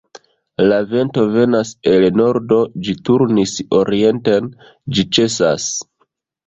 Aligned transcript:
La 0.71 0.79
vento 0.93 1.25
venas 1.35 1.73
el 1.93 2.07
nordo; 2.21 2.59
ĝi 2.89 2.97
turnis 3.11 3.55
orienten, 3.83 4.53
ĝi 4.95 5.09
ĉesas. 5.19 5.71